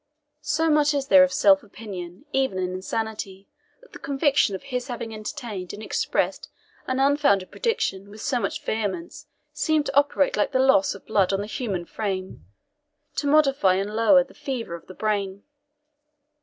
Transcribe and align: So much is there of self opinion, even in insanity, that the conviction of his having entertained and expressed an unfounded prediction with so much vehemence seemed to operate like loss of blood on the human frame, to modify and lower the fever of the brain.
So 0.41 0.67
much 0.67 0.95
is 0.95 1.09
there 1.09 1.23
of 1.23 1.31
self 1.31 1.61
opinion, 1.61 2.25
even 2.33 2.57
in 2.57 2.73
insanity, 2.73 3.47
that 3.81 3.93
the 3.93 3.99
conviction 3.99 4.55
of 4.55 4.63
his 4.63 4.87
having 4.87 5.13
entertained 5.13 5.73
and 5.73 5.83
expressed 5.83 6.49
an 6.87 6.99
unfounded 6.99 7.51
prediction 7.51 8.09
with 8.09 8.19
so 8.19 8.39
much 8.39 8.65
vehemence 8.65 9.27
seemed 9.53 9.85
to 9.85 9.95
operate 9.95 10.35
like 10.35 10.55
loss 10.55 10.95
of 10.95 11.05
blood 11.05 11.31
on 11.31 11.41
the 11.41 11.45
human 11.45 11.85
frame, 11.85 12.43
to 13.17 13.27
modify 13.27 13.75
and 13.75 13.91
lower 13.95 14.23
the 14.23 14.33
fever 14.33 14.73
of 14.73 14.87
the 14.87 14.95
brain. 14.95 15.43